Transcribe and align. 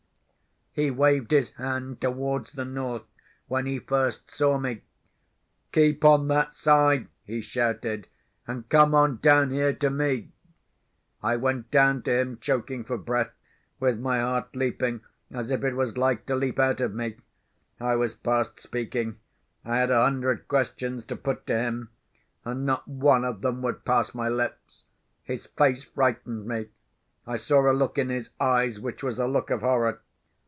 He 0.73 0.89
waved 0.89 1.31
his 1.31 1.49
hand 1.49 1.99
towards 1.99 2.53
the 2.53 2.63
north, 2.63 3.03
when 3.49 3.65
he 3.65 3.77
first 3.77 4.31
saw 4.31 4.57
me. 4.57 4.83
"Keep 5.73 6.05
on 6.05 6.29
that 6.29 6.53
side!" 6.53 7.09
he 7.25 7.41
shouted. 7.41 8.07
"And 8.47 8.69
come 8.69 8.95
on 8.95 9.17
down 9.17 9.49
here 9.49 9.73
to 9.73 9.89
me!" 9.89 10.31
I 11.21 11.35
went 11.35 11.71
down 11.71 12.03
to 12.03 12.17
him, 12.17 12.37
choking 12.39 12.85
for 12.85 12.97
breath, 12.97 13.33
with 13.81 13.99
my 13.99 14.21
heart 14.21 14.55
leaping 14.55 15.01
as 15.29 15.51
if 15.51 15.65
it 15.65 15.73
was 15.75 15.97
like 15.97 16.25
to 16.27 16.37
leap 16.37 16.57
out 16.57 16.79
of 16.79 16.93
me. 16.93 17.17
I 17.81 17.97
was 17.97 18.13
past 18.15 18.61
speaking. 18.61 19.17
I 19.65 19.75
had 19.75 19.91
a 19.91 20.01
hundred 20.03 20.47
questions 20.47 21.03
to 21.07 21.17
put 21.17 21.45
to 21.47 21.57
him; 21.57 21.89
and 22.45 22.65
not 22.65 22.87
one 22.87 23.25
of 23.25 23.41
them 23.41 23.61
would 23.63 23.83
pass 23.83 24.15
my 24.15 24.29
lips. 24.29 24.85
His 25.23 25.47
face 25.47 25.83
frightened 25.83 26.45
me. 26.45 26.69
I 27.27 27.35
saw 27.35 27.69
a 27.69 27.73
look 27.73 27.97
in 27.97 28.07
his 28.07 28.29
eyes 28.39 28.79
which 28.79 29.03
was 29.03 29.19
a 29.19 29.27
look 29.27 29.49
of 29.49 29.59
horror. 29.59 29.99